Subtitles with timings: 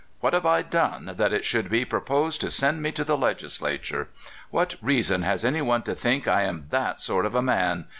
[0.19, 4.09] What have I done, that it should be proposed to send me to the Legislature?
[4.49, 7.85] What reason has any one to think I am that sort of a man?